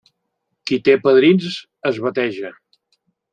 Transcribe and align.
Qui 0.71 0.79
té 0.87 0.95
padrins 1.03 1.59
es 1.91 2.01
bateja. 2.07 2.53